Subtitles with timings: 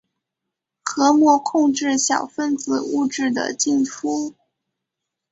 [0.83, 4.33] 核膜控制小分子物质的进出。